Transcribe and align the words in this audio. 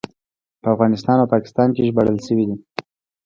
په 0.61 0.67
افغانستان 0.75 1.17
او 1.19 1.31
پاکستان 1.33 1.67
کې 1.75 1.85
ژباړل 1.87 2.17
شوی 2.27 2.45
دی. 2.49 2.57